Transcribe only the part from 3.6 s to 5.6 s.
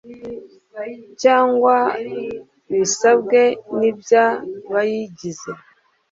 ni by abayigize